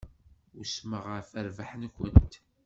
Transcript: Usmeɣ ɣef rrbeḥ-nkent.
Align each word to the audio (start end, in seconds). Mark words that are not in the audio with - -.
Usmeɣ 0.61 1.03
ɣef 1.13 1.29
rrbeḥ-nkent. 1.45 2.33